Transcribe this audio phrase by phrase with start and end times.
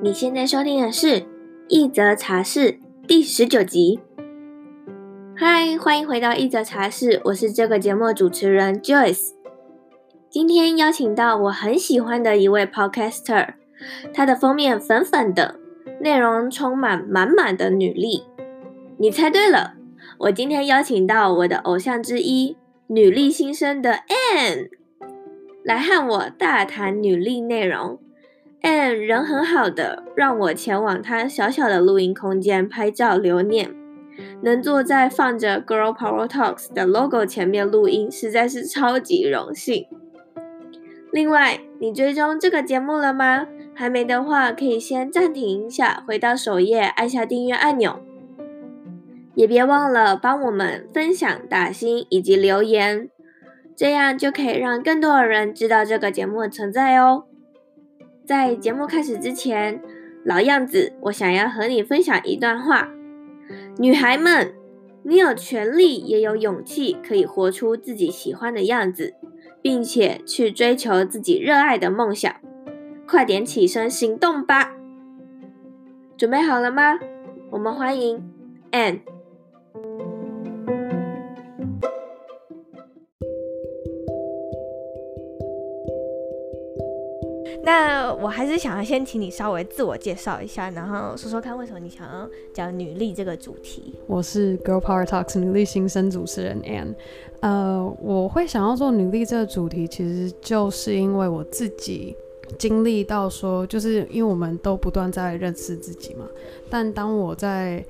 [0.00, 1.06] 你现在收听的是
[1.68, 2.60] 《一则茶室》
[3.08, 3.98] 第十九集。
[5.34, 9.30] 嗨，欢迎回到《一则茶室》，我是这个节目主持人 Joyce。
[10.30, 13.54] 今天邀请到我很喜欢的一位 Podcaster，
[14.12, 15.56] 他的封面粉粉的，
[16.00, 18.22] 内容充满满满的女力。
[18.98, 19.74] 你猜对了，
[20.18, 24.68] 我今天邀请到我的偶像之一，女力新生的 Ann，
[25.64, 27.98] 来和我大谈女力内容。
[28.62, 33.74] Ann 人很好的，让我前往她小小的录音空间拍照留念。
[34.42, 39.86] 能坐在放着 Girl Power Talks 的 logo 前面录音，实在是超级荣幸。
[41.10, 43.46] 另外，你追踪这个节目了吗？
[43.74, 47.98] 还没的话，可以先暂停一下，回到首页，按下订阅按钮。
[49.34, 53.08] 也别忘了帮我们分享、打星以及留言，
[53.76, 57.24] 这样就可以让更多的人知道这个节目的存在哦。
[58.24, 59.82] 在节目开始之前，
[60.24, 62.88] 老样子，我想要和你分享一段话：
[63.78, 64.54] 女孩们，
[65.02, 69.14] 你有权利也有勇气，可以活出自己喜欢的样子，
[69.60, 72.34] 并且去追求自己热爱的梦想。
[73.06, 74.72] 快点起身行动吧！
[76.16, 76.98] 准备好了吗？
[77.50, 78.32] 我们欢迎
[78.72, 79.13] Ann。
[87.64, 93.94] 那我还是想要先请你稍微自我介绍一下，然后说说看为什么你想要讲女力这个主题。
[94.06, 96.94] 我是 Girl Power Talks 女力新生主持人 Ann。
[97.40, 102.14] 呃，我会想要做女力这个主题，其实就是因为我自己
[102.58, 106.26] 经历到说，就是因为我们都不断在认识自己嘛。
[106.68, 107.82] 但当我在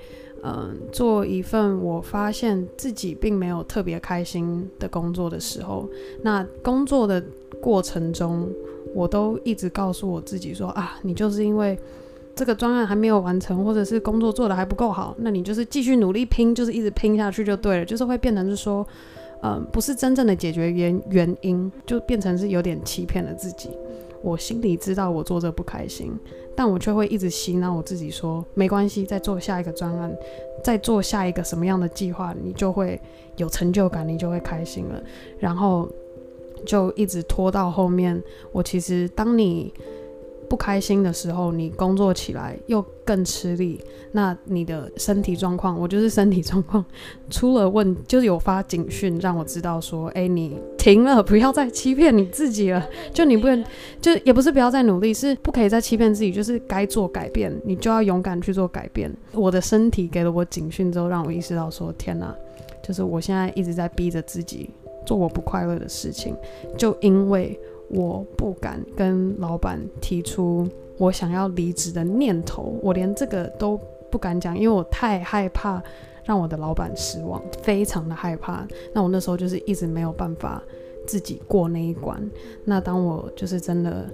[0.42, 5.88] 嗯、呃、做一份我发现自己并没有特别开心的工作的时候，
[6.22, 7.20] 那工作的
[7.60, 8.48] 过程中。
[8.94, 11.76] 我都一直告诉我自己说啊，你就是因为
[12.34, 18.86] 这个专案还没有完成，或者是工作做得还不够好，那你就是继续努力拼，就是一直拼下去就对了，就是会变成是说，
[19.42, 23.70] 嗯，不是真正的解决原原因，就变成是有点欺骗了自己。
[24.22, 26.12] 我心里知道我做这不开心，
[26.56, 30.10] 但我却会一直洗脑我自己说，没关系，再做下一个专案，
[30.62, 33.00] 再做下一个什么样的计划，你就会
[33.36, 35.02] 有成就感，你就会开心了，
[35.38, 35.88] 然后。
[36.64, 38.22] 就一直拖到后面。
[38.52, 39.72] 我其实，当你
[40.48, 43.80] 不开心的时候，你工作起来又更吃力。
[44.12, 46.84] 那你的身体状况，我就是身体状况
[47.28, 52.86] 出了问，就是有发警讯让我知道说，哎，你停了，不要再欺骗你自己了。
[53.12, 53.64] 就你不能，
[54.00, 59.12] 就也不是不要再努力，是不可以再欺骗自己，就是该做改变，你就要勇敢去做改变。
[59.32, 62.32] 我的身体给了我警讯之后，让我意识到说，天哪，
[62.86, 64.70] 就是我现在一直在逼着自己。
[65.04, 66.34] 做我不快乐的事情，
[66.76, 70.66] 就因为我不敢跟老板提出
[70.96, 73.78] 我想要离职的念头，我连这个都
[74.10, 75.82] 不敢讲，因为我太害怕
[76.24, 78.66] 让我的老板失望，非常的害怕。
[78.92, 80.62] 那我那时候就是一直没有办法
[81.06, 82.18] 自己过那一关。
[82.64, 84.08] 那当我就是真的，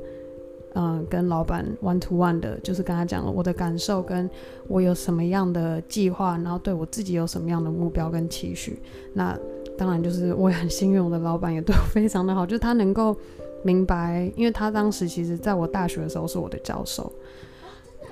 [0.74, 4.28] 嗯、跟老板 one to one 的，就是跟他讲了我的感受，跟
[4.66, 8.80] 我有什么样的计划，然后对我自己有什么样的目标跟期许，
[9.14, 9.38] 那。
[9.80, 13.16] 当然，就是我也很幸运，我的老板也对我非常的好， 就是他能够
[13.62, 17.10] 明白，因为他当时其实在我大学的时候是我的教授，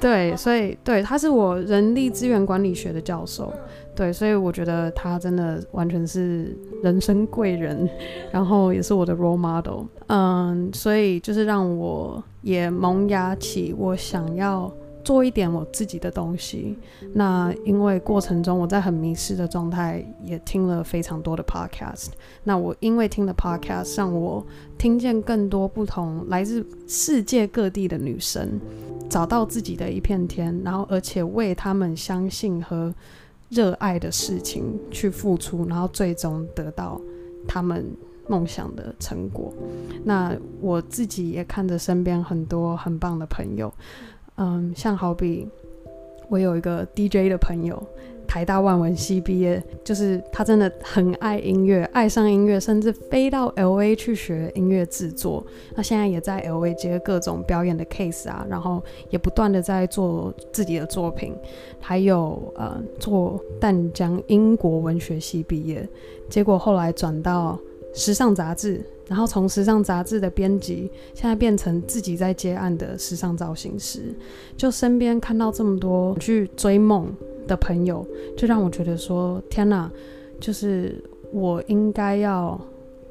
[0.01, 3.53] 对，所以对，他是我人力资源管理学的教授，
[3.95, 7.87] 对，所以我觉得他真的完全是人生贵人，
[8.33, 14.73] 然后也是我的 role model，嗯，所以就是让我也萌芽起我想要。
[15.09, 16.77] 做一点我自己的东西。
[17.15, 22.09] 那因为过程中我在很迷失的状态，也听了非常多的 podcast。
[22.45, 28.61] 那我因为听了 podcast，让我听见更多不同来自世界各地的女生，
[29.09, 32.95] 找到自己的一片天，然后而且为他们相信和
[33.49, 37.01] 热爱的事情去付出，然后最终得到
[37.47, 37.83] 他们
[38.29, 39.51] 梦想的成果。
[40.05, 43.73] 那我自己也看着身边很多很棒的朋友。
[44.38, 45.49] 嗯，像好比
[46.29, 47.82] 我有一个 DJ 的朋友，
[48.26, 55.44] 台大万文系毕业，就是他真的很爱音乐，爱上音乐，甚至飞到 LA 去学音乐制作。
[55.75, 61.34] 那现在也在 LA 接各种表演的 case 啊，然后也不断的在做自己的作品，
[61.81, 65.88] 还有呃做淡江英国文学系毕业，
[66.29, 67.58] 结果后来转到
[67.99, 68.81] 时尚杂志。
[69.09, 74.15] 然后从时尚杂志的编辑，现在变成自己在接案的时尚造型师，
[74.55, 77.11] 就身边看到这么多去追梦
[77.47, 78.06] 的朋友，
[78.37, 79.91] 就让我觉得说天哪，
[80.39, 81.03] 就是
[81.33, 82.61] 我应该要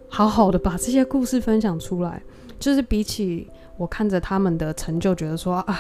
[0.08, 2.22] 好好的把这些故事分享出来。
[2.60, 5.80] 就是比起我看着他们的成就，觉得说啊，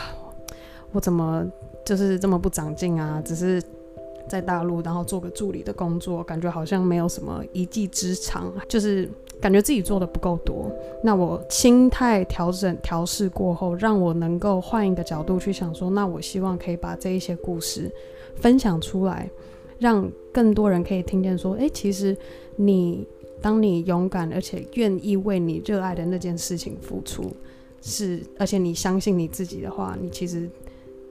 [0.93, 1.45] 我怎么
[1.85, 3.21] 就是这么不长进啊？
[3.23, 3.61] 只是
[4.27, 9.09] 在大陆，然后做个助理的工作，感觉好像没有什么一技之长，就是
[9.41, 10.71] 感觉自己做的不够多。
[11.03, 17.91] 那我心态调整调试过后，让我能够换一个角度去想说，那我希望可以把这一些故事
[18.35, 19.29] 分享出来，
[19.79, 22.15] 让更多人可以听见说，哎，其实
[22.55, 23.07] 你。
[23.39, 27.31] 当你勇敢而且愿意为你热爱的那件事情付出，
[27.83, 30.49] 是而且你相信你自己的话，你其实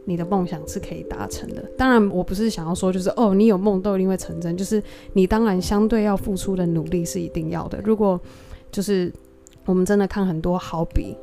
[0.07, 1.63] 你的梦想是可以达成的。
[1.77, 4.83] 当然，我不是想要说就是哦，你有梦都一定会成真，就是
[5.13, 7.79] 你当然相对要付出的努力是一定要的。
[7.85, 8.19] 如果
[8.73, 9.13] 就是
[9.67, 11.15] 我们真的看很多，好比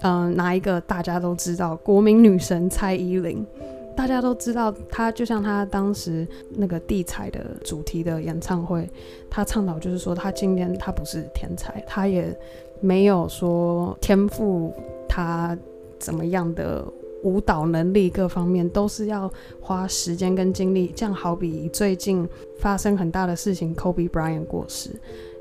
[0.00, 3.46] 嗯、呃，哪一个大家都知道国民女神蔡依林。
[3.94, 6.26] 大家都知道，他就像他当时
[6.56, 8.88] 那个地彩的主题的演唱会，
[9.28, 12.34] 他倡导就是说，他今天他不是天才，他也
[12.80, 14.72] 没有说天赋，
[15.06, 15.54] 他
[15.98, 16.82] 怎么样的
[17.22, 19.30] 舞蹈能力各方面都是要
[19.60, 20.92] 花时间跟精力。
[20.94, 22.28] 这样好比最近
[22.58, 24.90] 发生很大的事情，Kobe Bryant 过世。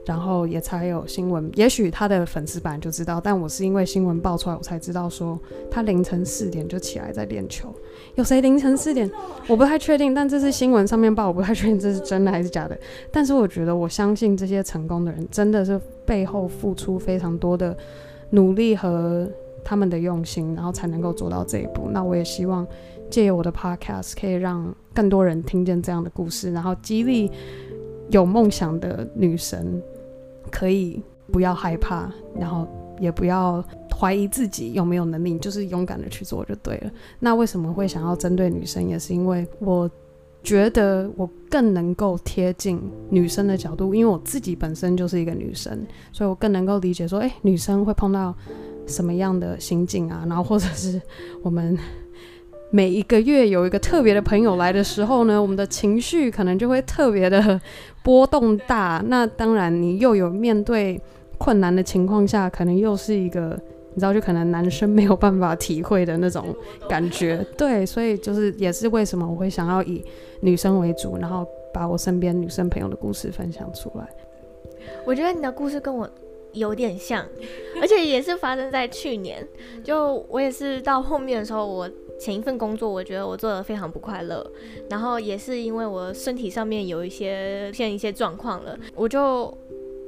[0.03, 5.39] 然后也才有新闻，也许他的粉丝本来就知道，但我是因为新闻爆出来，我才知道说
[5.69, 7.71] 他凌晨四点就起来在练球。
[8.15, 9.09] 有谁凌晨四点？
[9.47, 12.75] 我不太确定，但这是新闻上面报，我不太确定这是真的还是假的。
[13.11, 17.77] 但是我觉得，我相信这些成功的人真的是背后付出非常多的
[18.31, 19.29] 努力和
[19.63, 21.89] 他们的用心，然后才能够做到这一步。
[21.91, 22.65] 那我也希望
[23.09, 27.31] 借由我的 podcast 可以让更多人听见这样的故事，然后激励
[28.09, 29.81] 有梦想的女神。
[30.49, 32.67] 可以不要害怕，然后
[32.99, 33.63] 也不要
[33.97, 36.91] 怀疑自己有没有能力，就是勇敢的去做就对了。
[37.19, 39.89] 那为什么会想要针对女生，也是因为我
[40.43, 48.35] 觉得我更能够贴近女生的角度，因为我自己本身就是一个女生，所以我更能够理解说，哎，女生会碰到
[48.91, 51.01] 什么样的心境啊， 然后或者是
[51.41, 51.75] 我们。
[52.73, 57.59] 每一个月有一个特别的朋友来的时候呢，我们的情绪可能就会特别的
[58.01, 59.03] 波动大。
[59.07, 60.97] 那当然，你又有面对
[61.37, 63.59] 困难的情况下，可能又是一个
[63.93, 66.55] 你知道，就可能男生没有办法体会的那种
[66.87, 67.45] 感觉。
[67.57, 70.01] 对，所以就是也是为什么我会想要以
[70.39, 74.07] 女生为主，然后把我身边女生朋友的故事分享出来。
[75.05, 76.09] 我觉得你的故事跟我
[76.53, 77.25] 有点像，
[77.81, 79.47] 而且也是发生在去年。
[79.83, 81.89] 就我也是到后面的时候，我。
[82.19, 84.45] 前一份工作，我觉得我做的非常不快乐，
[84.91, 89.51] 然后也是因为我身体上面有一些现一些状况了，我就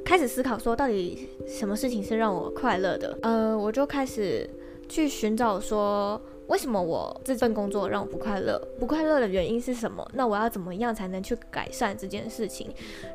[0.06, 3.18] 开始思考说，到底什么事情是让我快乐的？
[3.24, 4.48] 呃，我就开始
[4.88, 8.62] 去寻找说，为什么我这份工作让我不快乐？
[8.80, 10.08] 不快乐的原因是什么？
[10.14, 12.70] 那我要怎么样才能去改善这件事情？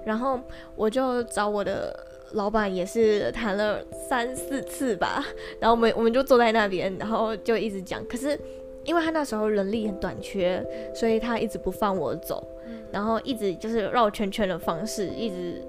[0.04, 0.40] 然后
[0.74, 2.17] 我就找我的。
[2.32, 5.24] 老板也是谈了三四次吧，
[5.58, 8.04] 然后我们我们就坐在那边，然后就一直讲。
[8.06, 8.38] 可是
[8.84, 10.64] 因为他那时候人力很短缺，
[10.94, 12.46] 所以他一直不放我走，
[12.92, 15.62] 然后一直就是绕圈圈的方式，一直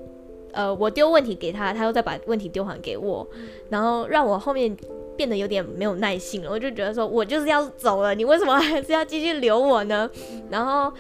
[0.52, 3.28] 呃我丢问题给他，他又再把问题丢还给我，
[3.70, 4.76] 然后让我后面
[5.16, 6.50] 变得有点没有耐性了。
[6.52, 10.10] 我就觉得说我就是要走了，你为什么还是要继续留我呢？
[10.50, 10.92] 然后。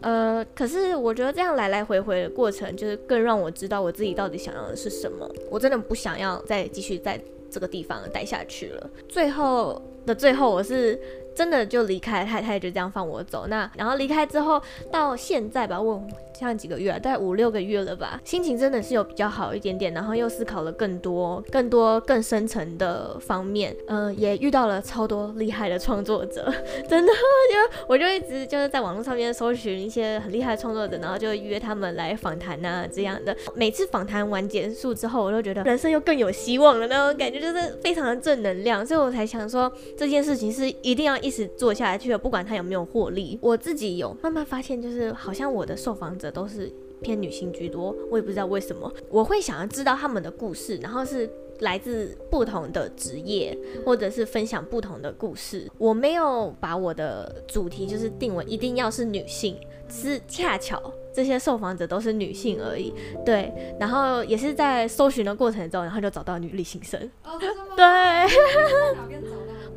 [0.00, 5.28] 呃，可是我觉得这样来来回回的过程，就是更让我知道我自己到底想要的是什么。
[5.50, 8.90] 我真的不想要再继续在这个地方待下去了。
[9.08, 11.00] 最后的最后，我是。
[11.38, 13.46] 真的就离开，太太就这样放我走。
[13.46, 16.04] 那然后离开之后，到现在吧，我
[16.36, 19.94] 像几个月，大概五六个月了吧，心情真的是有比较好一点点。
[19.94, 23.72] 然后又思考了更多、更多、更深层的方面。
[23.86, 26.52] 嗯、也遇到了超多厉害的创作者，
[26.88, 33.36] 真的，就我就一直就是在网络上面搜寻一些很厉害的创作者，然后就约他们来访谈啊这样的。
[33.54, 38.84] 每次访谈完结束之后，我都觉得人生又更有希望了，那种感觉就是非常的正能量。
[38.84, 41.16] 所以我才想说，这件事情是一定要。
[41.28, 51.28] 一直做下来去了，不管他有没有获利，我自己有慢慢发现，就是好像我的受访者都是偏女性居多，我也不知道为什么，我会想要知道他们的故事，然后是
[51.60, 55.70] 来自不同的职业，或者是分享不同的故事。
[55.76, 59.54] 我没有把我的主题就是定为一定要是女性，
[59.86, 62.94] 只是恰巧这些受访者都是女性而已。
[63.26, 66.98] 对，然后也是在搜寻的过程中，然后就找到女力新生。
[67.24, 67.38] 哦，
[67.76, 67.84] 对，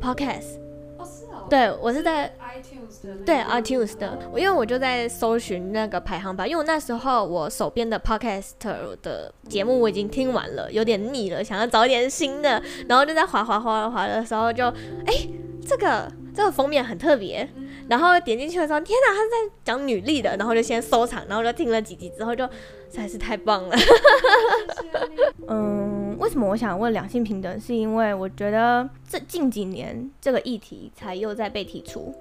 [0.00, 0.61] Podcast。
[1.48, 14.66] 对，我是在 iTunes 的，对 iTunes 的，因为我就在搜寻那个排行榜，因为我那时候我手边的 Podcaster 的节目我已经听完了，有点腻了，想要找点新的，然后就在滑滑滑滑的时候就，
[15.06, 15.28] 哎，
[15.66, 17.48] 这个这个封面很特别。
[17.88, 22.50] 然后点进去的时候，天哪，他是在讲女力的，然后就先收藏，然后就听了几集之后就实
[22.92, 23.76] 在是太棒了。
[25.48, 27.60] 嗯，为什么我想问两性平等？
[27.60, 32.14] 是因为我觉得这近几年这个议题才又在被提出。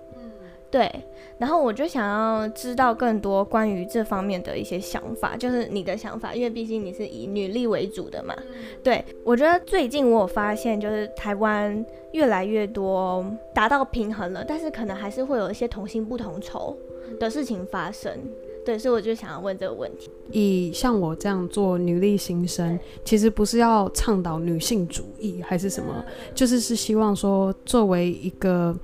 [0.72, 0.90] 对，
[1.38, 8.34] 然后我就想要知道更多关于这方面的一些想法，就是你的想法，因为毕竟你是以女力为主的嘛。
[8.82, 16.76] 对，我觉得最近我有发现，就是台湾越来越多达到平衡了，但是可能还是会有一些同性不同酬
[17.20, 18.18] 的事情发生。
[18.66, 20.10] 对，所以我就想要问这个问题。
[20.32, 26.04] 以像我这样做女力新生，其实不是要倡导女性主义还是什么，
[26.36, 28.76] 就是是希望说作为一个。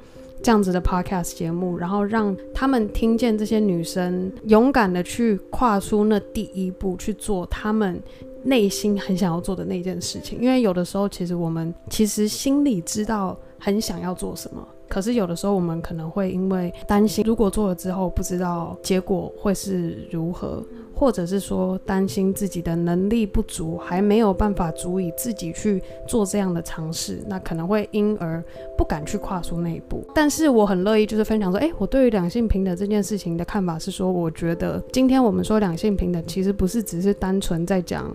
[0.44, 8.00] 这样子的 podcast 节目，然后让他们听见这些女生勇敢的去跨出那第一步，去做他们
[8.44, 10.40] 内心很想要做的那件事情。
[10.40, 14.66] 因为有的时候，其实我们其实心里知道很想要做什么。
[14.88, 20.64] 可是有的时候，我们可能会因为担心，如果做了之后不知道结果会是如何，
[20.94, 28.44] 或者是说担心自己的能力不足，还没有办法足以自己去做这样的尝试，那可能会因而
[28.78, 30.04] 不敢去跨出那一步。
[30.16, 38.12] 但是我很乐意就是分享说，诶，我对于两性平等这件事情的看法是说，我觉得今天我们说两性平等，其实不是只是单纯在讲。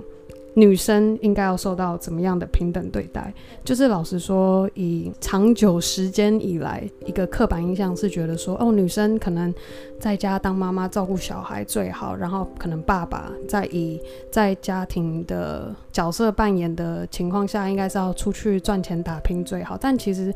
[0.55, 3.33] 女生应该要受到怎么样的平等对待？
[3.65, 9.53] 就是老实说，以长久时间以来，一个刻板印象是觉得说，哦，女生可能
[9.99, 13.99] 在家当妈妈照顾小孩最好，然后可能爸爸在以
[14.31, 19.79] 在家庭的角色扮演的情况下，应该是要出去赚钱打拼最好。
[19.81, 20.35] 但其实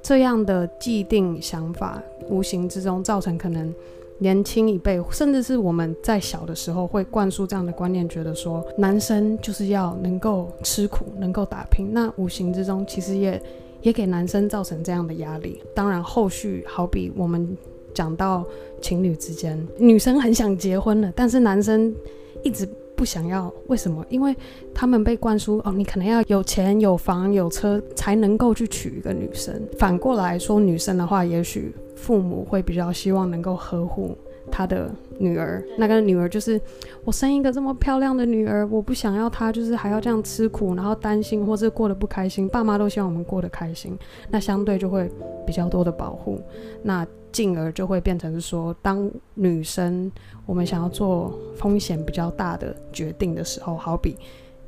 [0.00, 3.74] 这样的既定想法，无形之中造成可能。
[4.20, 11.88] 年轻一辈，甚至是我们在小的时候，会灌输这样的观念，觉得说男生就是要能够吃苦，能够打拼。
[11.92, 13.42] 那无形之中，其实也
[13.82, 15.60] 也给男生造成这样的压力。
[15.74, 17.56] 当然，后续好比我们
[17.94, 18.44] 讲到
[18.80, 21.94] 情侣之间，女生很想结婚了，但是男生
[22.42, 22.68] 一直
[23.00, 23.50] 不想要。
[23.68, 24.04] 为什么？
[24.10, 24.36] 因为
[24.74, 29.58] 他们被灌输哦，你可能要有钱、有房、有车，才能够去娶一个女生。
[29.78, 31.74] 反过来说，女生的话，也许。
[31.96, 34.16] 父母会比较希望能够呵护
[34.50, 34.90] 她的
[35.20, 36.58] 女儿，那个女儿就是
[37.04, 42.48] 我生一个这么漂亮的女儿，我不想要她就是还要这样吃苦，然后担心或者过得不开心。
[42.48, 43.96] 爸妈都希望我们过得开心，
[44.30, 45.10] 那相对就会
[45.46, 46.40] 比较多的保护，
[46.82, 50.10] 那进而就会变成说，当女生
[50.46, 54.16] 我们想要做风险比较大的决定的时候，好比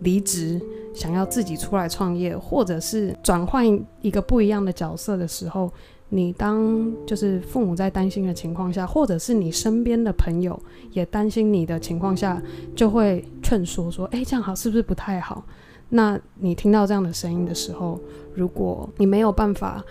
[0.01, 0.61] 离职，
[0.95, 3.67] 想要自己出来创业，或者是转换
[4.03, 5.73] 一个不一样的角色的时候。
[6.15, 12.41] 你当就是父母在担心的情况下，或者是你身边的朋友也担心你的情况下，
[12.77, 15.43] 就会劝说说：“诶，这样好是不是不太好？”
[15.89, 17.99] 那你听到这样的声音的时候，
[18.35, 19.83] 如果你没有办法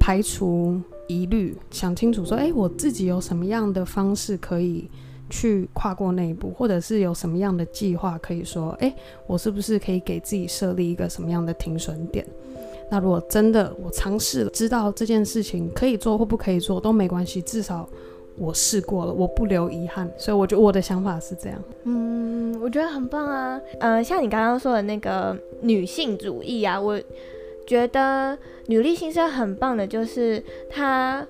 [0.00, 4.90] 排除疑虑，想清楚说：“诶，我自己有什么样的方式可以
[5.30, 8.92] 去跨过那一步，或者是有什么样的计划可以说：‘诶，
[9.28, 12.26] 我是不是可以给自己设立一个什么样的停损点？’”
[12.92, 17.88] 那如果真的我尝试了，知道这件事情可以做或不可以做都没关系，至少
[18.36, 20.06] 我试过了，我不留遗憾。
[20.18, 21.58] 所以我觉得我的想法是这样。
[21.84, 23.58] 嗯，我觉得很棒啊。
[23.80, 27.00] 呃，像你刚刚说的那个女性主义啊，我
[27.66, 31.26] 觉得女力新生很棒的，就是她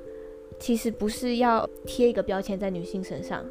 [0.59, 3.45] 其实不是要贴一个标签在女性身上。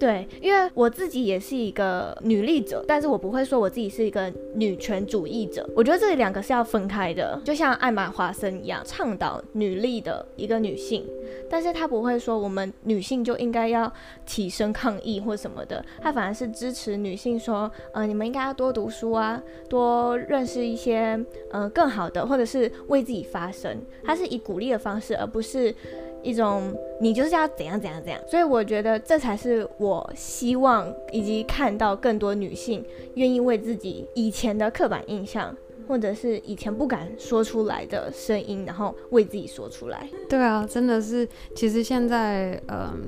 [0.00, 5.68] 对，因为我自己也是一个女力者，但是我不会说我自己是一个女权主义者。
[5.76, 7.38] 我觉得这两个是要分开的。
[7.44, 11.06] 就像艾玛华森一样，倡导女力的一个女性，
[11.50, 13.92] 但是她不会说我们女性就应该要
[14.24, 23.78] 起身抗议或什么的，她反而是支持女性说，呃，你们应该要多读书啊，多认识一些呃更好的，或者是为自己发声。
[24.02, 25.74] 她是以鼓励的方式，而不是。
[26.22, 32.84] 一种你就是要怎样怎样怎样，所以我觉得这才是我希望以及看到更多女性
[33.14, 35.56] 愿意为自己以前的刻板印象，
[35.88, 40.08] 或者是以前不敢说出来的声音，然后为自己说出来。
[40.28, 43.00] 对啊，真的是，其实现在嗯，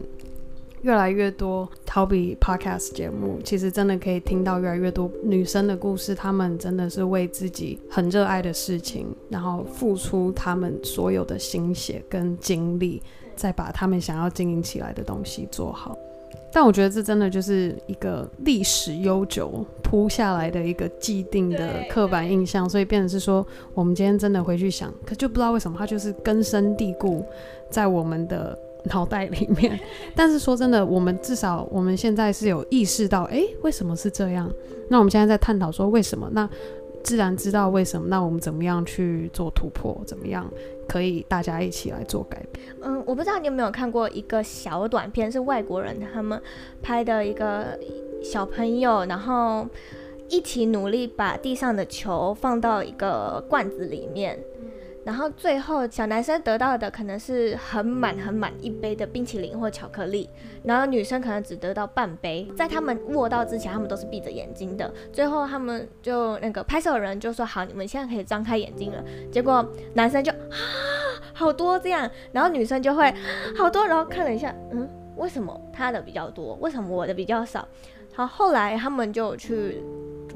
[0.83, 13.01] 越来越多，好比 podcast 节目，其实真的可以听到越来越多女生的故事，她们真的是为自己很热爱的事情，然后付出她们所有的心血跟精力，
[13.37, 15.97] 再把她们想要经营起来的东西做好。
[16.53, 27.25] 但我觉得这真的就是一个历史悠久铺下来的一个既定的刻板印象，所以变成是说，我们今天真的回去想，可就不知道为什么它就是根深蒂固
[27.71, 28.59] 在我们的。
[28.85, 29.79] 脑袋里面，
[30.15, 34.51] 但是说真的，我们至少我们现在是有意识到，诶，为什么是这样？
[34.89, 36.29] 那我们现在在探讨说为什么？
[36.33, 36.49] 那
[37.03, 40.01] 自然知道为什么，那我们怎么样去做突破？
[40.07, 40.49] 怎么样
[40.89, 42.65] 可以大家一起来做改变？
[42.81, 46.41] 嗯，我不知道你有没有看过一个小短片，是外国人他们
[46.81, 47.79] 拍的一个
[48.23, 49.67] 小朋友，然后
[50.29, 54.39] 一起努力把地上的球放到一个罐子里面。
[55.05, 60.31] 然后最后小男生得到的可能是很满很满一杯的冰淇淋或巧克力，
[60.63, 62.49] 然后女生可能只得到半杯。
[62.57, 64.93] 在他们握到之前，他们都是闭着眼睛的。
[65.13, 70.57] 最后他们就那个拍摄的人就说：“好，你们现在可以张开眼睛了。”结果男生就啊
[71.33, 73.13] 好多这样，然后女生就会
[73.57, 76.55] 好多，然后看了一下，嗯，为什么他的比较多？
[76.61, 77.67] 为什么我的比较少？
[78.15, 79.83] 好，后来他们就去。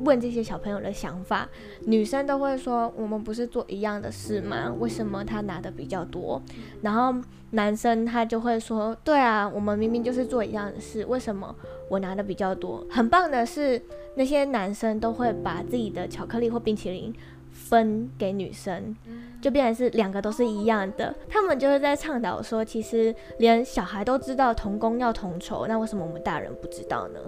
[0.05, 1.49] 问这些小朋友的想法，
[1.87, 4.73] 女生都会说：“我们不是做一样的事吗？
[4.79, 6.41] 为什么他拿的比较多？”
[6.83, 7.15] 然后
[7.51, 11.55] 男生他就会说：“对啊，我们明明就是做一样的事，为什么
[11.89, 13.81] 我拿的比较多？”很棒的是，
[14.15, 17.15] 那些男生都会把自己的巧克力或冰淇淋
[17.51, 18.95] 分给女生，
[19.41, 21.15] 就变成是两个都是一样的。
[21.29, 27.21] 他们就是在倡导说，其实连小孩都知道同工要同酬，那为什么我们大人不知道呢？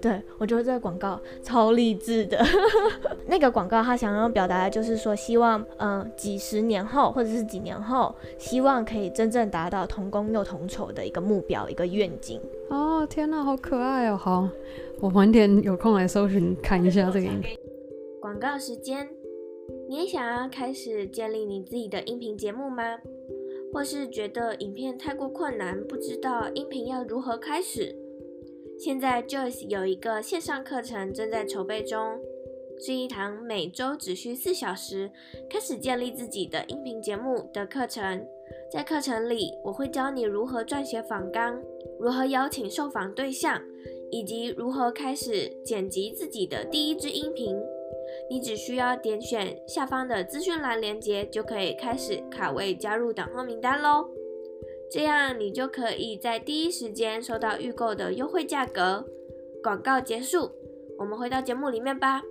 [0.00, 2.38] 对，我觉得这个广告超励志的。
[3.26, 12.40] 那个广告他想要表达的就是说，希望嗯、呃、几十年后或者是几年后，希望可以真正达到同工又同酬的一个目标，一个愿景。
[12.70, 14.16] 哦，天哪，好可爱哦！
[14.16, 14.48] 好，
[15.00, 17.58] 我晚点有空来搜寻看一下这个影片。
[18.20, 19.08] 广告时间，
[19.88, 22.82] 你也想要开始建立你自己的音频节目吗？
[23.72, 27.94] 或是觉得影片太过困难，不知道音频要如何开始？
[28.78, 32.20] 现在 Joyce 有一个线上课程正在筹备中，
[32.78, 35.10] 是一堂每周只需四小时，
[35.50, 38.24] 开始建立自己的音频节目的课程。
[38.72, 41.60] 在课程里，我会教你如何撰写访纲，
[41.98, 43.60] 如何邀请受访对象，
[44.12, 47.56] 以及如何开始剪辑自己的第一支音频。
[48.30, 54.08] 你只需要点选下方的资讯栏链接，就可以开始卡位加入等候名单喽。
[54.90, 59.04] 这样你就可以在第一时间收到预购的优惠价格。
[59.62, 60.50] 广告结束，
[60.98, 62.22] 我们回到节目里面吧。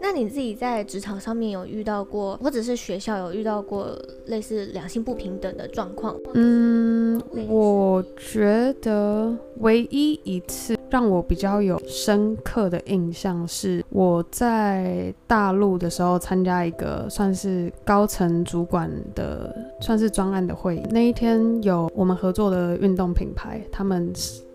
[0.00, 6.16] 那你自己在职场上面有遇到过，或者是学校有遇到过类似两性不平等的状况？
[6.34, 24.12] 嗯，我觉得唯一一次让我比较有深刻的印象是我在大陆的时候参加一个算是高层主管的算是专案的会议，那一天有我们合作的运动品牌，他们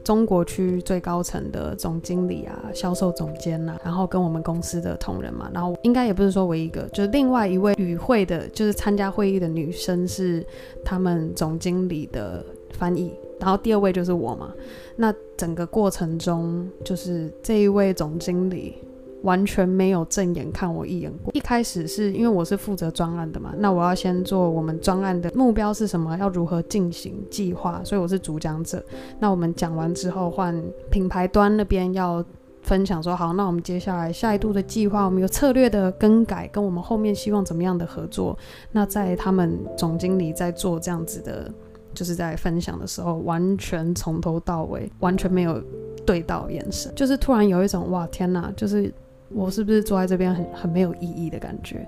[0.08, 10.48] 中国区最高层的总经理啊、销售总监啊，然后跟我们公司的同仁嘛，然后应该也不是说唯一一个，就是另外一位与会的，就是参加会议的女生是
[10.82, 12.42] 他们总经理的
[12.72, 14.54] 翻译，然后第二位就是我嘛。
[14.96, 18.78] 那整个过程中，就是这一位总经理。
[19.24, 21.32] 完全没有正眼看我一眼过。
[21.34, 28.84] 一开始是因为我是负责专案的嘛，那我要先做我们专案的目标是什么，要如何进行计划，所以我是主讲者。
[29.20, 32.24] 那我们讲完之后，换品牌端那边要
[32.62, 38.38] 分享说，好，那我们接下来下一步的计划，我们有策略的更改，跟我们后面希望怎么样的合作。
[38.72, 41.52] 那在他们总经理在做这样子的，
[41.94, 45.62] 就是在分享的时候，完全从头到尾完全没有
[46.06, 48.94] 对到眼神，就是突然有一种哇天哪，就是。
[49.30, 51.88] 我是不是坐在这边很很没有意义的感觉？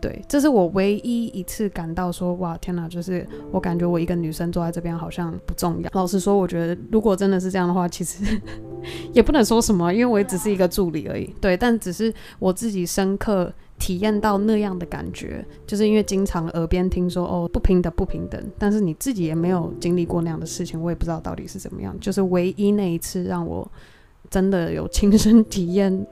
[0.00, 2.88] 对，这是我唯一一次感到说，哇，天哪！
[2.88, 5.90] 就是我感觉我一个女生坐在这边好像不重要。
[5.92, 8.24] 老实说，我觉得如果真的是这样的话，其实
[9.12, 11.30] 也不能说什么，因为我也只是一个助理而已。
[11.38, 21.94] 对，但只是我自己深刻体验到那样的感觉，就是因为经常耳边听说哦，不平等不平等，但是你自己也没有经历过那样的事情，我也不知道到底是怎么样。
[22.00, 23.70] 就是唯一那一次让我
[24.30, 26.06] 真的有亲身体验。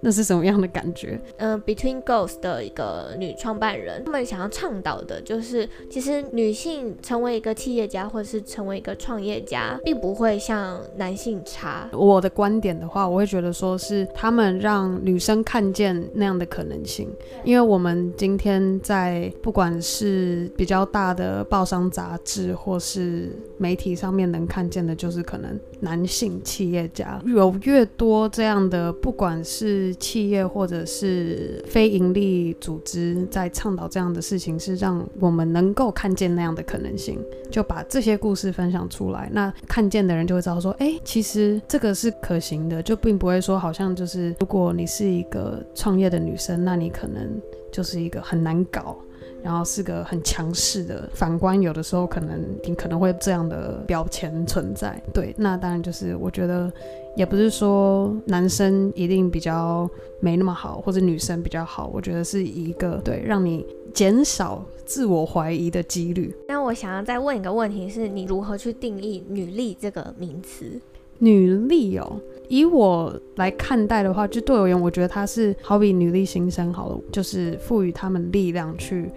[0.00, 1.20] 那是什么样的感觉？
[1.36, 11.88] 嗯、呃，Between Ghost 的一个女创办人，他们想要倡导的就是，其实女性成为一个企业家或者是成为一个创业家，并不会像男性差。
[11.92, 17.08] 我的观点的话，我会觉得说是他们让女生看见那样的可能性，
[17.44, 37.18] 因为我们今天在不管是比较大的报商杂志或是媒体上面能看见的，就是可能男性企业家有越多这样的，不管是企业或者是非营利组织在倡导这样的事情，是让我们能够看见那样的可能性，
[37.50, 39.28] 就把这些故事分享出来。
[39.32, 47.40] 那看见的人就会知道说，哎，其实这个是可行的，就并不会说好像就是如果你是一个创业的女生，那你可能
[47.72, 48.96] 就是一个很难搞，
[49.42, 51.08] 然后是个很强势的。
[51.14, 55.00] 反观有的时候可能你可能会这样的标签存在。
[55.12, 56.72] 对，那当然就是我觉得
[57.16, 59.88] 也不是说男生一定比较
[60.20, 61.90] 没那么好，或者女生比较好。
[61.92, 66.34] 我觉得是一个对让你减少自我怀疑的几率。
[66.48, 70.80] 那我想要再问一个问题是，你如何去定义女力这个名词？
[71.22, 79.10] 女力哦，以我来看待的话，就对我而言，我觉得她是好比女力新生好了，就是赋予他们力量去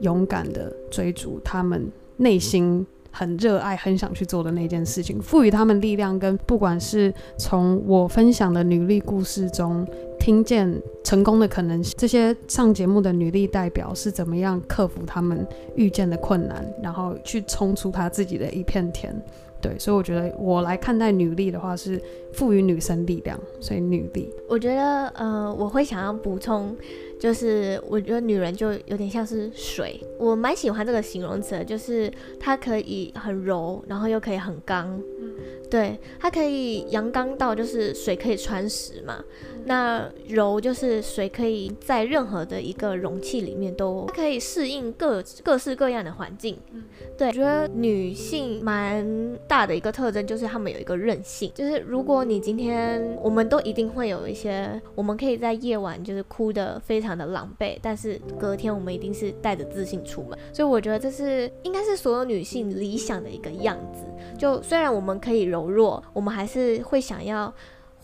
[0.00, 9.86] 勇敢的追逐他们内心很热爱、很想去做的那件事情，赋予他们力量，跟不管是从我分享的女力故事中
[10.18, 19.14] 听见成功的可能性，这些上节目的女力代表是怎么样克服他们遇见的困难，然后去冲出他自己的一片天。
[19.60, 21.98] 对，所以我觉得我来看待女力的话，是
[22.34, 24.28] 赋予女生力量，所以女力。
[24.46, 26.76] 我觉得，呃，我会想要补充，
[27.24, 35.00] 就是我觉得女人就有点像是水，我蛮喜欢这个形容词的，就是它可以很柔，然后又可以很刚。
[35.18, 35.34] 嗯，
[35.70, 39.24] 对，它可以阳刚到就是水可以穿石嘛。
[39.66, 46.58] 那柔就是水可以在任何的一个容器里面都可以适应各各式各样的环境。
[46.74, 46.82] 嗯，
[47.16, 60.38] 对，我觉得女性蛮大的一个特征就是她们有一个韧性，就是如果你今天我们都一定会有一些，我们可以在夜晚就是哭的非常的狼狈，但是隔天我们一定是带着自信出门。
[60.52, 64.04] 所以我觉得这是应该是所有女性理想的一个样子。
[64.38, 67.52] 就虽然我们可以柔弱，我们还是会想要。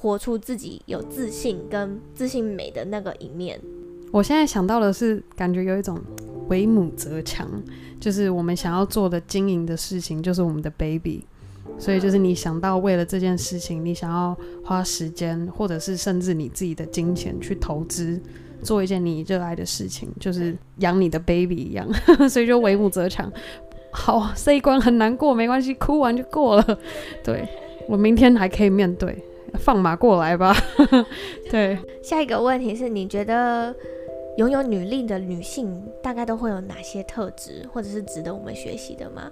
[0.02, 3.60] 活出自己有自信跟自信美的那个一面。
[4.10, 6.00] 我现在想到的是，感觉有一种
[6.48, 7.46] 为母则强，
[8.00, 11.26] 就是我们想要做的经营的事情，就是我们的 baby。
[11.78, 18.18] 所以就是你想到为了这件事情，你想要花时间，或者是甚至你自己的金钱去投资，
[18.62, 21.86] 做一件你热爱的事情，就是养你的 baby 一样。
[22.28, 23.30] 所以就为母则强。
[23.92, 26.78] 好，这一关很难过，没关系，哭完就过了。
[27.24, 27.48] 对，
[27.88, 29.24] 我明天还可以面对。
[29.58, 30.54] 放马过来吧，
[31.50, 31.76] 对。
[32.04, 33.74] 下一个问题是你觉得
[34.36, 39.28] 拥有女力的女性大概都会有哪些特质，或者是值得我们学习的吗？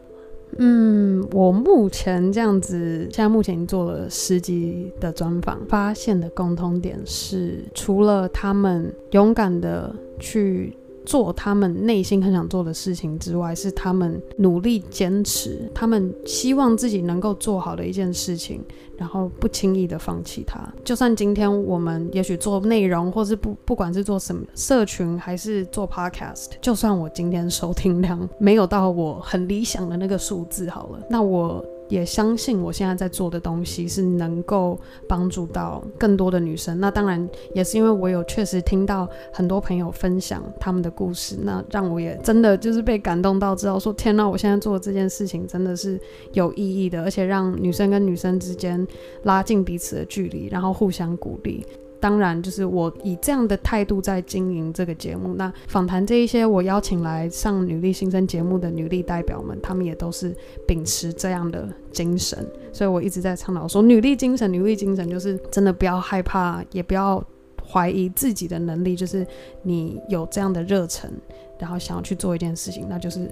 [0.57, 10.75] 嗯，我目前这样子，现在目前已经做了十集的专访，发现的共通点是，除了他们勇敢的去。
[11.09, 18.63] 做他们内心很想做的事情之外，是他们努力坚持，他们希望自己能够做好的一件事情，
[18.95, 20.61] 然后不轻易的放弃它。
[20.85, 31.65] 就算今天我们也许做内容，或是不不管是做什么社群，还是做 podcast，就算我今天收听量没有到我很理想的那个数字，好了，那我。
[31.89, 36.79] 也相信我现在在做的东西是能够帮助到更多的女生。
[36.81, 46.01] 那当然也是因为我有确实听到很多朋友分享他们的故事，那让我也真的就是被感动到，知道说天呐，我现在做的这件事情真的是
[46.33, 48.87] 有意义的，而且让女生跟女生之间
[49.23, 51.65] 拉近彼此的距离，然后互相鼓励。
[52.01, 55.35] 当然，就是我以这样的态度在经营这个节目。
[55.35, 60.35] 那访谈这一些我邀请来上女力新生节目的女力代表们，她们也都是
[60.67, 62.47] 秉持这样的精神。
[62.73, 67.23] 所以我一直在倡导说，女力精神，女力精神就是真的不要害怕，也不要
[67.67, 68.95] 怀疑自己的能力。
[68.95, 69.27] 就是
[69.63, 71.11] 你有这样的热忱，
[71.59, 73.31] 然后想要去做一件事情，那就是。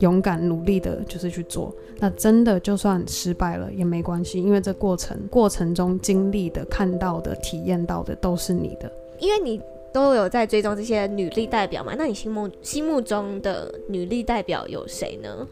[0.00, 1.74] 勇敢努力的，就是去做。
[1.98, 8.90] 那真的就算失败了也没关系，因为这过程过程中经历的、看到的、体验到的都是你的。
[9.18, 9.60] 因为你
[9.92, 15.48] 都有在追踪这些女力代表嘛，那你心目心目中的女力代表有谁呢？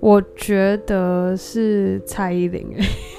[0.00, 2.66] 我觉得是蔡依林，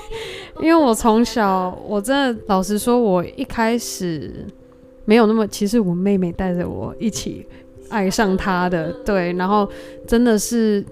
[0.62, 4.46] 因为我从小，我真的老实说，我一开始
[5.06, 7.46] 没有那么，其实我妹妹带着我一起。
[7.90, 9.70] 爱上他的，对，然后
[10.08, 10.84] 真的是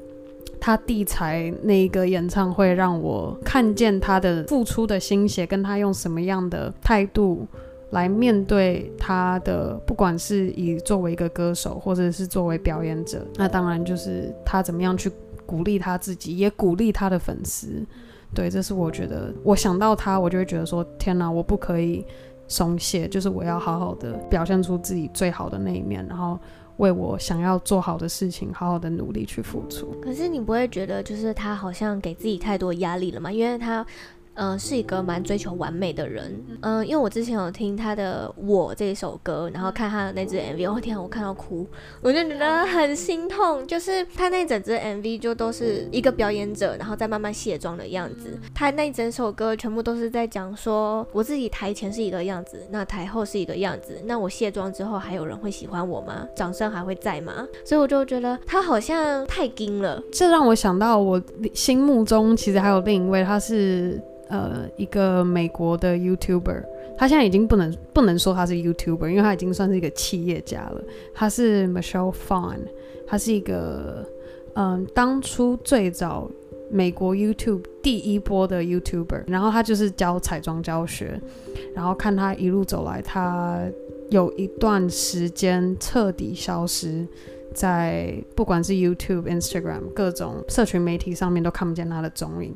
[0.60, 7.45] 他地才那个演唱会，让我看见他的付出的心血，跟他用什么样的态度
[7.89, 15.12] 来面对他的，不管是以作为一个歌手，或者是作为表演者，那当然就是他怎么样去
[15.45, 17.86] 鼓励他自己，也鼓励他的粉丝。
[18.34, 22.06] 对，这是我觉得，我想到他，我就会觉得说，天哪，我不可以
[22.47, 26.39] 松懈，就是我要好好的表现出自己最好的那一面，然后。
[26.77, 29.91] 为我想要做好的事情，好好的努力去付出。
[30.01, 33.31] 可是你不会觉得，就是他好像给自己太多压力了吗？
[33.31, 33.86] 因为他，
[34.36, 36.43] 呃，是一个蛮追求完美的人。
[36.62, 41.67] 嗯、因为我之前有听他的《我》这一首歌，然后看他的那支 MV，我、天，我看到哭，
[42.02, 43.65] 我就觉得很心痛。
[43.67, 48.39] 就是他那整支 MV 就都是一个表演者，然后再慢慢卸妆的样子。
[48.54, 54.02] 他那整首歌全部都是在讲说，我自己台前是一个样子，那台后是一个样子。
[54.06, 56.28] 那我卸妆之后，还有人会喜欢我吗？
[56.36, 57.48] 掌声还会在吗？
[57.63, 60.02] 所以我就觉得他好像太硬了。
[60.12, 61.22] 这让我想到，我
[61.54, 66.63] 心目中其实还有另一位，他是呃一个美国的 YouTuber，
[66.97, 70.83] 他现在已经不能不能说他是 YouTuber，因为他已经算是一个企业家了。
[71.13, 72.59] 他是 Michelle Phan，
[73.07, 74.07] 他是一个
[74.55, 76.29] 嗯、当初最早
[76.69, 81.19] 美国 YouTube 第一波的 YouTuber，然后他就是教彩妆教学，
[81.75, 83.62] 然后看他一路走来，他
[84.09, 87.07] 有一段时间彻底消失。
[87.54, 92.54] 在不管是 YouTube、Instagram 各种社群媒体上面都看不见他的踪影，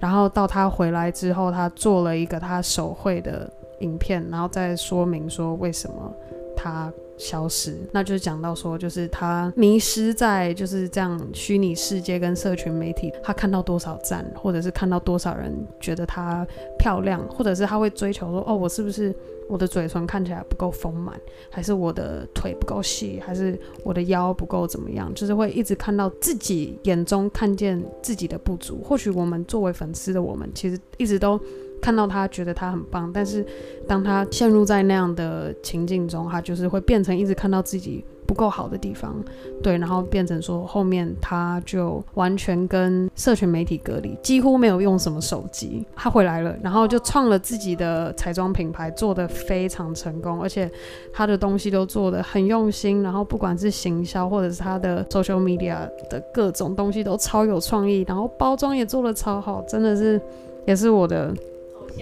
[0.00, 6.12] 然后到他回来之后，他做了一个他手绘的影片，然后再说明说为什么
[6.56, 7.76] 他消失。
[7.92, 16.46] 那就是讲到说，就是他迷失在就是这样虚拟世界跟社群媒体，他看到多少赞，或者是看到多少人觉得他
[16.78, 19.14] 漂亮，或者是他会追求说，哦，我是不是？
[19.48, 21.18] 我的嘴唇看起来不够丰满，
[21.50, 25.12] 还是我的腿不够细，还是我的腰不够怎么样？
[25.14, 28.82] 就是会一直看到自己眼中看见自己的不足。
[28.84, 31.40] 或许我们作为粉丝的我们，其实一直都
[31.80, 33.10] 看到他，觉得他很棒。
[33.12, 33.44] 但是
[33.86, 38.04] 当他陷入在那样的情境中，他就是会变成一直看到自己。
[38.28, 39.16] 不够好的地方，
[39.62, 45.82] 对，然后变成说后面他就完全跟社群媒体隔离，几乎没有用什么手机。
[45.96, 50.70] 他回来了，然后就创了自己的彩妆品牌，做得非常成功，而且
[51.10, 53.02] 他的东西都做得很用心。
[53.02, 60.20] 然后不管是行销或者是他的 social media 的各种东西都超有创意，然后包装也做得超好，真的是
[60.66, 61.34] 也是我的，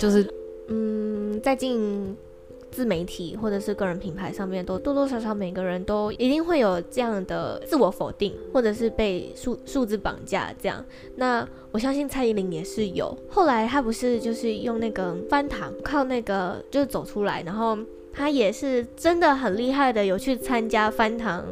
[0.00, 0.28] 就是
[0.66, 2.16] 嗯，在进。
[2.76, 10.84] 自媒体或者是个人品牌上面，都多多少少每个人都一定会有这样的自我否定，或者是被数数字绑架这样。
[11.14, 13.16] 那我相信蔡依林也是有。
[13.30, 17.78] 后来她不是就是用那个翻糖，靠那个就是走出来，然后
[18.12, 21.46] 她也是真的很厉害的，有去参加翻糖。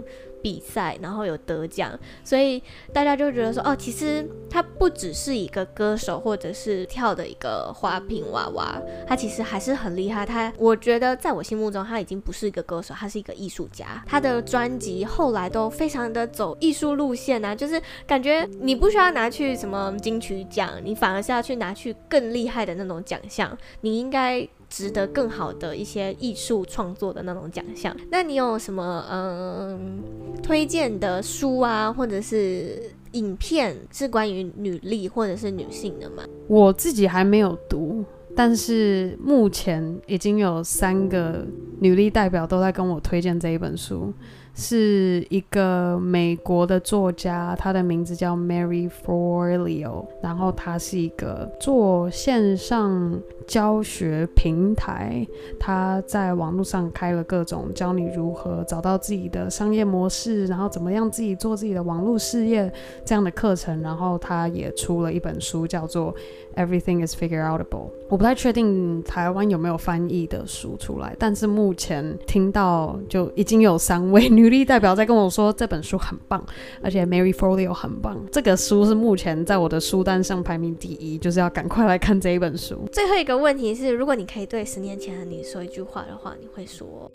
[0.44, 10.26] 比赛，然后有得奖，所以大家就觉得说，哦，其实他不只是一个歌手，或者是跳的一个花瓶娃娃，他其实还是很厉害。
[10.26, 14.04] 他，我觉得在我心目中，他已经不是一个歌手，他是一个艺术家。
[14.06, 24.46] 他的专辑后来都非常的走艺术路线啊，就是感觉你不需要拿去什么金曲奖，你反而是要去拿去更厉害的那种奖项，你应该。
[24.74, 27.96] 值得更好的一些艺术创作的那种奖项。
[28.10, 30.02] 那你有什么嗯
[30.42, 36.24] 推荐的书啊，或者是影片是关于女力或者是女性的吗？
[36.48, 41.46] 我自己还没有读，但是目前已经有三个
[41.78, 44.12] 女力代表都在跟我推荐这一本书。
[44.54, 55.26] 是一个美国的作家，他的名字叫 Mary Forleo，然后他是一个做线上教学平台，
[55.58, 62.72] 他在网络上开了各种教你如何找到自己的商业模式，然后怎么样自己做自己的网络事业
[63.04, 66.14] 这样的课程，然后他也出了一本书叫做
[66.56, 67.90] Everything is Figureoutable。
[68.08, 74.44] 我不太确定台湾有没有翻译的书出来，但是目前听到就已经有三位女。
[74.44, 76.44] 力代表在跟我说这本书很棒，
[76.82, 78.24] 而且 Mary Forleo 很棒。
[78.30, 82.86] 这个书是目前在我的书单上排名第一，就是要赶快来看这一本书。
[82.92, 87.10] 最后一个问题是，如果你可以对十年前的你说一句话的话，你会说？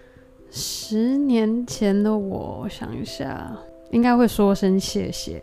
[0.51, 3.55] 十年前的，我想一下，
[3.91, 5.41] 应该会说声谢谢，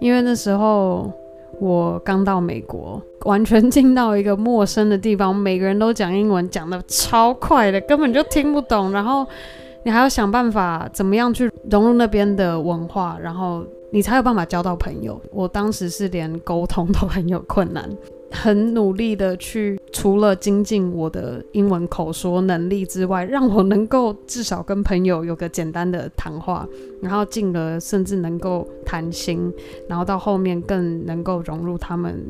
[0.00, 1.12] 因为那时候
[1.60, 9.26] 我刚到美国，完全进到一个陌生的地方，每个人都讲英文，讲的超快的，根本就听不懂，然后。
[9.84, 15.20] 你还要想办法怎么样去融入那边的文化，然后你才有办法交到朋友。
[15.30, 17.88] 我当时是连沟通都很有困难，
[18.32, 26.68] 很努力的去，除了精进我的英文口说能力之外，让我能够至少跟朋友有个简单的谈话，
[27.00, 29.50] 然后进而甚至能够谈心，
[29.88, 32.22] 然后到后面更能够融入他们，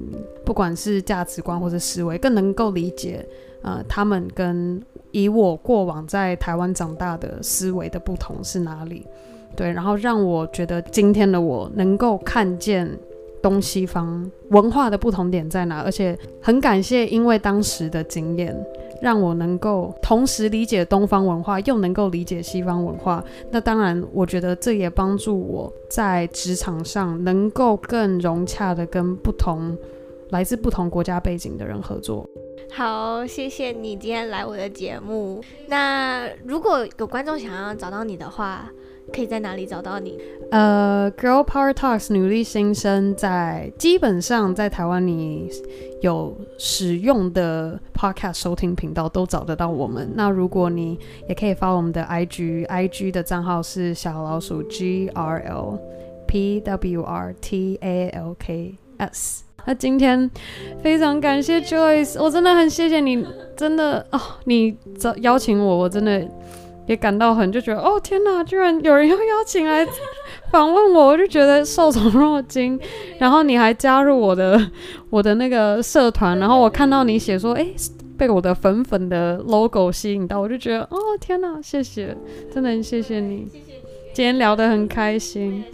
[0.44, 3.26] 不管是价值观或者思维，更能够理解。
[3.62, 9.04] 呃，他们跟以我过往在台湾长大的思维的不同是哪里？
[9.56, 12.88] 对，然后让我觉得今天的我能够看见
[13.42, 18.56] 东西方文化的不同点在哪，而且很感谢，因为当时的经验，
[19.00, 23.24] 让我能够同时理解东方文化，又能够理解西方文化。
[23.50, 29.76] 那当然，我觉得这也帮助我在职场上能够更融洽的跟不同。
[30.30, 32.28] 来自不同国家背景的人合作。
[32.72, 35.40] 好，谢谢你今天来我的节目。
[35.68, 38.68] 那如果有观众想要找到你的话，
[39.12, 40.18] 可以在哪里找到你？
[40.50, 45.50] 呃，Girl Power Talks 女力新生在基本上在台湾你
[46.02, 50.10] 有使用的 Podcast 收听频道都找得到我们。
[50.14, 55.78] 那如果你也可以发我们的 IG，IG 的账号是小老鼠 G R L
[56.26, 59.42] P W R T A L K S。
[59.64, 60.30] 那今天
[60.80, 66.24] 非常感谢 Joyce，我真的很谢谢你，真的哦，你找邀请我，我真的
[66.86, 69.86] 也感到很就觉得哦天哪，居然有人要邀请来
[70.50, 72.78] 访问我，我就觉得受宠若惊。
[73.18, 74.70] 然后你还加入我的
[75.10, 77.66] 我的那个社团，然后我看到你写说，哎，
[78.16, 82.16] 被我的粉粉的 logo 吸引到，我就觉得哦天哪，谢谢，
[82.52, 83.82] 真的很谢谢你，谢谢你，
[84.14, 85.64] 今天聊得很开心。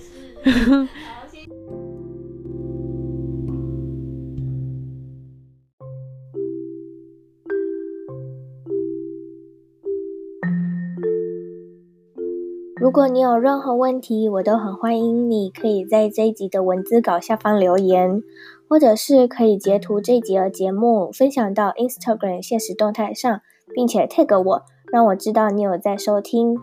[12.82, 18.20] 如果你有任何问题，我都很欢迎你可以在这一集的文字稿下方留言，
[18.68, 23.40] 或者是可以截图这一集的节目分享到 Instagram 现实动态上，
[23.72, 26.56] 并且 tag 我，让我知道你有在收听。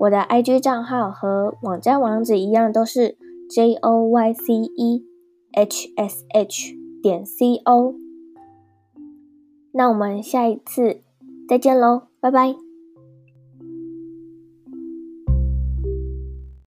[0.00, 3.16] 我的 IG 账号和网站网址一样，都是
[3.48, 4.66] joycehsh
[7.00, 7.94] 点 co。
[9.70, 11.02] 那我们下一次
[11.48, 12.67] 再见喽，拜拜。